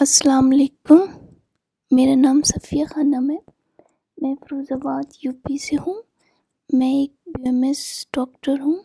السلام 0.00 0.50
علیکم۔ 0.50 0.96
میرا 1.90 2.14
نام 2.14 2.40
صفیہ 2.42 2.84
خانم 2.84 3.30
ہے۔ 3.30 3.36
میں 4.22 4.34
فیروز 4.34 4.72
آباد 4.72 5.02
یو 5.22 5.32
پی 5.32 5.58
سے 5.58 5.76
ہوں۔ 5.76 6.02
میں 6.72 6.92
ایک 6.92 7.12
بی 7.26 7.42
ایم 7.44 7.62
ایس 7.62 8.06
ڈاکٹر 8.12 8.60
ہوں۔ 8.60 8.76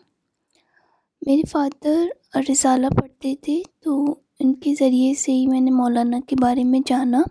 میرے 1.26 1.42
فادر 1.50 2.06
رسالہ 2.50 2.86
پڑھتے 2.86 3.34
تھے 3.36 3.62
تو 3.80 4.14
ان 4.40 4.54
کے 4.54 4.74
ذریعے 4.74 5.14
سے 5.14 5.32
ہی 5.32 5.46
میں 5.46 5.60
نے 5.60 5.70
مولانا 5.70 6.20
کے 6.26 6.36
بارے 6.40 6.64
میں 6.64 6.80
جانا 6.86 7.22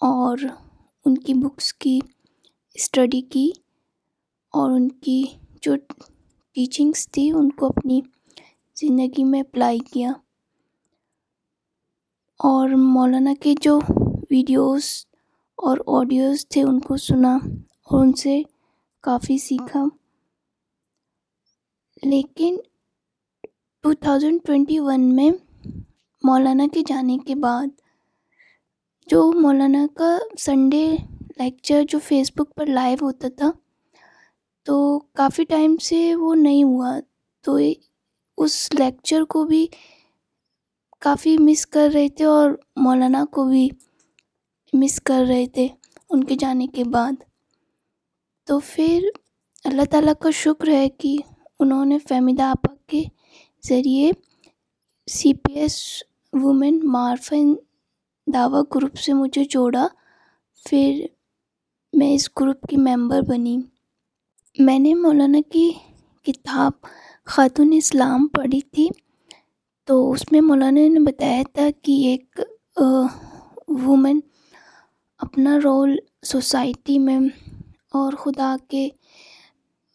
اور 0.00 0.38
ان 1.04 1.18
کی 1.18 1.34
بکس 1.34 1.74
کی 1.74 1.98
اسٹڈی 2.74 3.20
کی 3.20 3.50
اور 4.52 4.70
ان 4.70 4.88
کی 4.88 5.24
جو 5.62 5.76
ٹیچنگس 6.54 7.08
تھی 7.10 7.30
ان 7.30 7.50
کو 7.50 7.66
اپنی 7.66 8.00
زندگی 8.76 9.24
میں 9.24 9.40
اپلائی 9.40 9.78
کیا۔ 9.78 10.12
اور 12.42 12.68
مولانا 12.68 13.34
کے 13.40 13.54
جو 13.60 13.80
ویڈیوز 14.30 14.84
اور 15.56 15.78
آڈیوز 15.86 16.48
تھے 16.48 16.62
ان 16.62 16.80
کو 16.80 16.96
سنا 16.96 17.36
اور 17.84 18.00
ان 18.00 18.12
سے 18.12 18.42
کافی 19.00 19.38
سیکھا۔ 19.38 19.84
لیکن 22.02 22.56
ٹو 23.82 23.92
تھاؤزنڈ 23.94 24.40
ٹوینٹی 24.46 24.78
ون 24.78 25.16
میں 25.16 25.30
مولانا 26.24 26.66
کے 26.72 26.82
جانے 26.86 27.18
کے 27.18 27.34
بعد 27.34 27.66
جو 29.06 29.32
مولانا 29.40 29.86
کا 29.94 30.18
سنڈے 30.38 30.96
لیکچر 31.38 31.82
جو 31.88 31.98
فیس 31.98 32.32
بک 32.34 32.54
پر 32.56 32.66
لائیو 32.66 32.98
ہوتا 33.02 33.28
تھا، 33.36 33.50
تو 34.62 34.98
کافی 34.98 35.44
ٹائم 35.44 35.76
سے 35.76 36.14
وہ 36.14 36.34
نہیں 36.34 36.64
ہوا۔ 36.64 37.00
تو 37.40 37.58
اس 38.36 38.74
لیکچر 38.78 39.24
کو 39.24 39.44
بھی 39.44 39.66
کافی 41.02 41.36
مس 41.38 41.66
کر 41.66 41.90
رہے 41.94 42.08
تھے 42.08 42.24
اور 42.24 42.50
مولانا 42.76 43.24
کو 43.32 43.44
بھی 43.44 43.68
مس 44.72 45.00
کر 45.00 45.24
رہے 45.28 45.46
تھے 45.46 45.68
ان 46.10 46.24
کے 46.24 46.34
جانے 46.38 46.66
کے 46.66 46.84
بعد۔ 46.84 47.12
تو 48.46 48.60
پھر 48.66 49.04
اللہ 49.64 49.82
تعالیٰ 49.90 50.12
کا 50.20 50.30
شکر 50.30 50.68
ہے 50.68 50.88
کہ 50.88 51.16
انہوں 51.60 51.84
نے 51.84 51.98
فہمیدہ 51.98 52.42
آپا 52.42 52.74
کے 52.86 53.02
ذریعے 53.68 54.10
سی 55.10 55.34
پی 55.34 55.52
ایس 55.52 56.02
وومن 56.32 56.80
مارفن 56.84 57.54
دعوی 58.26 58.60
گروپ 58.74 58.96
سے 58.96 59.12
مجھے 59.12 59.44
جوڑا۔ 59.44 59.86
پھر 60.68 61.06
میں 61.92 62.14
اس 62.14 62.28
گروپ 62.40 62.66
کی 62.70 62.76
ممبر 62.76 63.20
بنی۔ 63.28 63.58
میں 64.58 64.78
نے 64.78 64.94
مولانا 64.94 65.38
کی 65.52 65.70
کتاب 66.22 66.72
خاتون 67.24 67.72
اسلام 67.72 68.26
پڑھی 68.26 68.60
تھی۔ 68.60 68.88
تو 69.84 70.10
اس 70.10 70.32
میں 70.32 70.40
مولانا 70.40 70.80
نے 70.88 71.00
بتایا 71.00 71.42
تھا 71.52 71.68
کہ 71.82 71.92
ایک 71.92 72.40
وومن 73.68 74.20
اپنا 75.18 75.58
رول 75.64 75.96
سوسائٹی 76.22 76.98
میں 76.98 77.20
اور 77.92 78.12
خدا 78.12 78.56
کے 78.68 78.88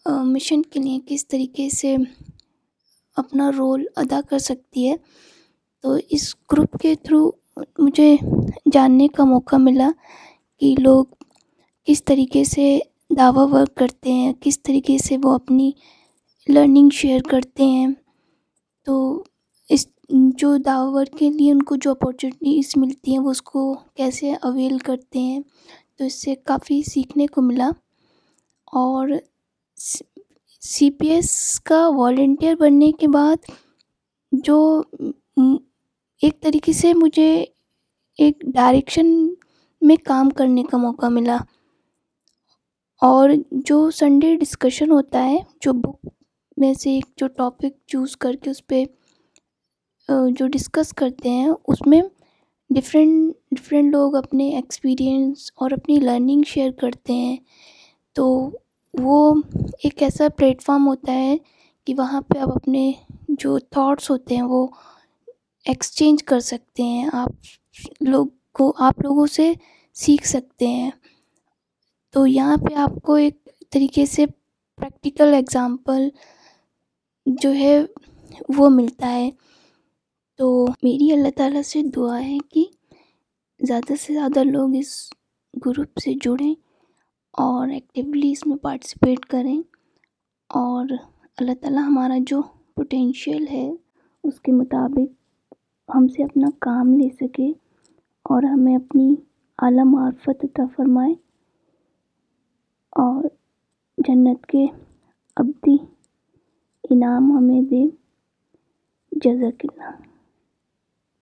مشن 0.06 0.62
کے 0.62 0.80
لیے 0.80 1.00
کس 1.06 1.28
طریقے 1.28 1.70
سے 1.70 1.96
اپنا 3.16 3.52
رول 3.58 3.86
ادا 3.96 4.20
کر 4.30 4.40
سکتی 4.40 4.92
ہے۔ 4.92 4.96
تو 5.82 5.96
اس 6.10 6.36
گروپ 6.52 6.78
کے 6.82 6.96
تھرو 6.96 7.32
مجھے 7.78 8.16
جاننے 8.74 9.08
کا 9.08 9.24
موقع 9.24 9.56
ملا 9.56 9.92
کہ 10.60 10.76
لوگ 10.80 11.06
کس 11.86 12.06
طریقے 12.06 12.44
سے 12.44 12.80
دعویٰ 13.18 13.48
ورک 13.52 13.76
کرتے 13.76 14.12
ہیں، 14.12 14.34
کس 14.42 14.62
طریقے 14.62 14.98
سے 14.98 15.18
وہ 15.24 15.34
اپنی 15.34 15.72
لرننگ 16.50 16.90
شیئر 16.90 17.20
کرتے 17.22 17.66
ہیں۔ 17.66 17.88
تو 18.86 19.24
اس 19.70 19.88
جو 20.10 20.56
دعویٰ 20.58 20.94
ورک 20.94 21.18
کے 21.18 21.30
لیے 21.30 21.52
ان 21.52 21.62
کو 21.62 21.76
جو 21.76 21.92
اپارچونیٹیز 21.92 22.72
ملتی 22.76 23.12
ہیں 23.12 23.20
وہ 23.20 23.32
اس 23.32 23.42
کو 23.42 23.62
کیسے 23.96 24.32
اویل 24.42 24.78
کرتے 24.78 25.20
ہیں، 25.20 25.40
تو 25.98 26.04
اس 26.06 26.22
سے 26.22 26.36
کافی 26.36 26.82
سیکھنے 26.92 27.28
کو 27.28 27.42
ملا۔ 27.42 27.70
اور 28.74 29.10
سی 30.62 30.90
پی 30.92 31.08
ایس 31.08 31.60
کا 31.60 31.88
والنٹیئر 31.96 32.56
بننے 32.56 32.92
کے 32.92 33.08
بعد 33.08 33.50
جو 34.32 34.58
ایک 36.22 36.40
طریقے 36.42 36.74
سے 36.74 36.94
مجھے 36.94 37.30
ایک 38.20 38.44
ڈائریکشن 38.54 39.08
میں 39.82 39.96
کام 40.06 40.30
کرنے 40.30 40.64
کا 40.64 40.78
موقع 40.78 41.08
ملا۔ 41.08 41.38
اور 43.02 43.30
جو 43.52 43.90
سنڈے 43.92 44.36
ڈسکشن 44.36 44.92
ہوتا 44.92 45.24
ہے، 45.26 45.38
جو 45.62 45.74
بک 45.74 46.08
میں 46.58 46.74
سے 46.74 46.90
ایک 46.90 47.06
جو 47.18 47.28
ٹاپک 47.28 47.88
چوز 47.88 48.16
کر 48.18 48.34
کے 48.34 48.50
اس 48.50 48.66
پہ 48.68 48.84
جو 50.08 50.48
ڈسکس 50.48 50.94
کرتے 50.94 51.30
ہیں، 51.30 51.50
اس 51.68 51.88
میں 51.88 52.02
ڈفرینٹ 52.70 53.34
ڈفرینٹ 53.52 53.92
لوگ 53.92 54.16
اپنے 54.16 54.50
ایکسپیرئنس 54.56 55.52
اور 55.56 55.72
اپنی 55.72 55.96
لرننگ 55.96 56.42
شیئر 56.48 56.72
کرتے 56.72 57.14
ہیں۔ 57.14 57.38
تو 58.14 58.50
وہ 58.94 59.36
ایک 59.84 60.04
ایسا 60.04 60.30
پلیٹفارم 60.30 60.88
ہوتا 60.88 61.14
ہے 61.14 61.38
کہ 61.86 61.94
وہاں 61.98 62.22
پہ 62.22 62.40
آپ 62.40 62.50
اپنے 62.56 62.92
جو 63.30 63.60
تھاٹس 63.60 64.10
ہوتے 64.10 64.36
ہیں، 64.36 64.44
وہ 64.44 64.68
ایکسچینج 65.66 66.24
کر 66.24 66.40
سکتے 66.40 66.84
ہیں۔ 66.84 67.10
آپ 67.14 67.30
لوگ 68.02 68.28
کو، 68.54 68.74
آپ 68.78 69.00
لوگوں 69.00 69.28
سے 69.28 69.54
سیکھ 69.94 70.28
سکتے 70.28 70.68
ہیں۔ 70.68 70.92
تو 72.12 72.28
یہاں 72.28 72.58
پہ 72.58 72.74
آپ 72.74 72.92
کو 73.04 73.14
ایک 73.14 73.50
طریقے 73.70 74.06
سے 74.06 74.26
پریکٹیکل 74.76 75.34
ایگزامپل 75.34 76.10
جو 77.26 77.54
ہے، 77.54 77.82
وہ 78.58 78.70
ملتا 78.70 79.12
ہے۔ 79.12 79.30
تو 80.40 80.48
میری 80.84 81.12
اللہ 81.12 81.28
تعالیٰ 81.36 81.62
سے 81.62 81.82
دعا 81.96 82.20
ہے 82.22 82.38
کہ 82.50 82.64
زیادہ 83.60 83.94
سے 84.00 84.14
زیادہ 84.14 84.44
لوگ 84.44 84.76
اس 84.76 84.94
گروپ 85.66 85.98
سے 85.98 86.14
جڑیں 86.14 86.54
اور 87.38 87.68
ایکٹیولی 87.68 88.32
اس 88.32 88.46
میں 88.48 88.58
پارٹیسپیٹ 88.58 89.26
کریں 89.26 89.58
اور 90.50 90.86
اللہ 91.38 91.52
تعالیٰ 91.62 91.84
ہمارا 91.84 92.18
جو 92.28 92.42
پوٹینشیل 92.76 93.48
ہے 93.52 93.70
اس 94.24 94.40
کے 94.40 94.52
مطابق 94.52 95.56
ہم 95.96 96.08
سے 96.08 96.24
اپنا 96.24 96.50
کام 96.62 96.94
لے 96.94 97.10
سکے 97.22 97.50
اور 98.26 98.44
ہمیں 98.44 98.76
اپنی 98.76 99.16
اعلیٰ 99.60 99.86
معرفت 99.86 100.44
عطا 100.44 100.66
فرمائے 100.76 101.14
اور 102.96 103.24
جنت 103.98 104.46
کے 104.46 104.66
ابدی 105.38 105.76
انعام 106.90 107.32
ہمیں 107.32 107.62
دے 107.62 107.86
جزاک 109.12 109.66
اللہ۔ 109.66 110.07